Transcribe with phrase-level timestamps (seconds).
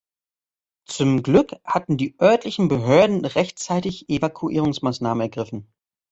[0.87, 5.71] Zum Glück hatten die örtlichen Behörden rechtzeitig Evakuierungsmaßnahmen ergriffen.